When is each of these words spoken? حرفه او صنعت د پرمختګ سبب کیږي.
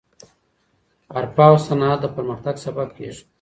حرفه 1.13 1.43
او 1.51 1.57
صنعت 1.67 1.99
د 2.01 2.05
پرمختګ 2.15 2.55
سبب 2.65 2.87
کیږي. 2.97 3.23